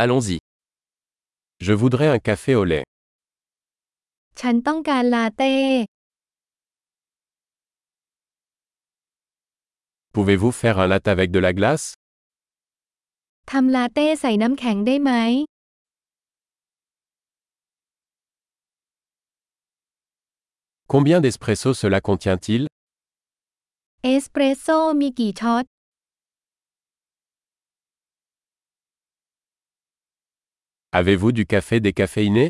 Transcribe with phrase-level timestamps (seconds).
[0.00, 0.38] Allons-y.
[1.60, 2.84] Je voudrais un café au lait.
[4.40, 5.54] ฉันต้องการลาเต้
[10.14, 11.86] Pouvez-vous faire un latte avec de la glace
[13.50, 15.10] ทำลาเต้ใส่น้ำแข็งได้ไหม
[20.92, 22.62] Combien d'espresso cela contient-il
[24.16, 25.64] Espresso, มีกี่ช็อต
[30.90, 32.48] Avez-vous du café décaféiné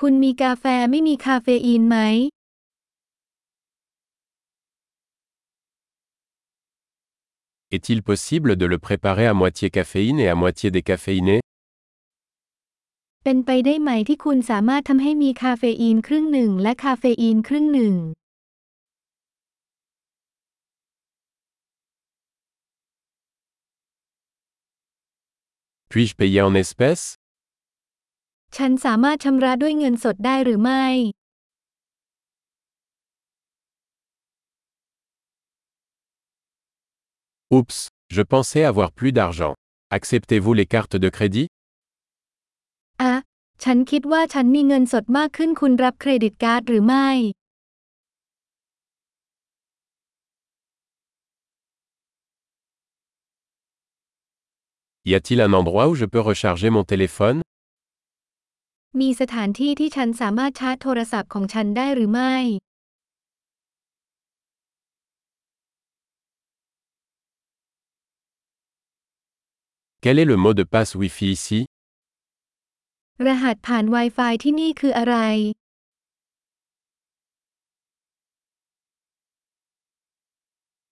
[0.00, 1.98] คุณมีกาแฟไม่มีคาเฟอีนไหม
[7.76, 11.36] Est-il possible de le préparer à moitié caféine et à moitié décaféiné
[13.24, 17.96] เป็นไปได้ไหมที่คุณสามารถทำให้มีคาเฟอีนครึ่งหนึ่งและคาเฟอีนครึ่งหนึ่ง
[25.90, 27.06] Puis-je payer en espèces
[28.56, 30.84] ฉันสามารถชำระด้วยเงินสดได้หรือไม่
[37.56, 37.76] Oups,
[38.16, 39.54] je pensais avoir plus d'argent.
[39.98, 41.46] Acceptez-vous les cartes de crédit
[55.10, 57.38] Y a-t-il un endroit où je peux recharger mon téléphone
[59.00, 62.36] มีสถานที่ที่ฉันสามารถชาร์จโทรศัพท์ของฉันได้หรือไม่
[70.02, 71.58] Quel est le mot de passe Wi-Fi ici
[73.26, 75.16] รหัสผ่าน Wi-Fi ที่นี่คืออะไร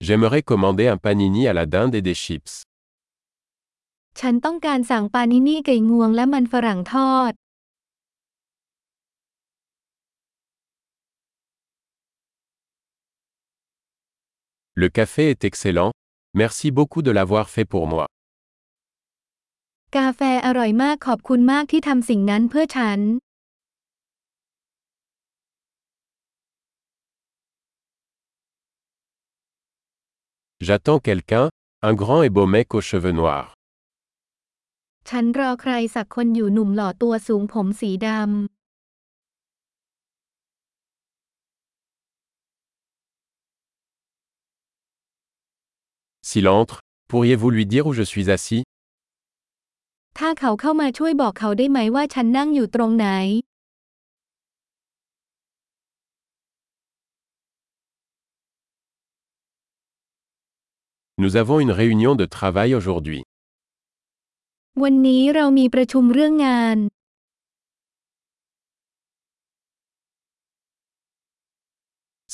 [0.07, 2.53] J'aimerais commander un panini à la dinde et des chips.
[4.23, 7.33] ฉันต้องการสั่งปานินี่ไก่งวงและมันฝรั่งทอด
[14.83, 15.91] Le café est excellent.
[16.45, 18.07] Merci beaucoup de l'avoir fait pour moi.
[19.97, 23.01] กาแฟอร่อยมากขอบคุณมากที่ทำสิ่งนั้นเพื่อฉัน
[30.67, 31.45] J'attends quelqu'un,
[31.89, 33.49] un grand et beau mec aux cheveux noirs.
[35.13, 38.23] ฉันรอใครสักคนอยู่หนุ่มหล่อตัวสูงผมสีดำ
[46.31, 46.77] S'il entre,
[47.11, 48.61] pourriez-vous lui dire où je suis assis
[50.19, 53.09] ถ้าเขาเข้ามาช่วยบอกเขาได้ไหมว่าฉันนั่งอยู่ตรงไหน
[61.23, 63.26] Nous avons une réunion de travail aujourd'hui.
[64.85, 66.79] วันนี้เรามีประชุมเรื่องงาน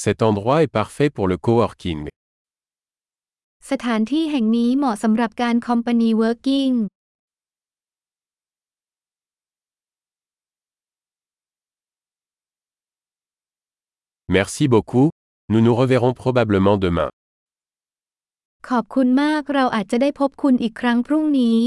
[0.02, 2.00] Cet endroit est parfait pour le coworking.
[3.70, 6.74] สถานที่แห่งนี้เหมาะสำหรับการ company working
[14.34, 15.08] m e r c i beaucoup.
[15.52, 17.10] Nous nous reverrons probablement demain.
[18.68, 21.60] ขอบคุณมากเราอาจจะได้พบคุณอีกครั้งพรุ่งนี้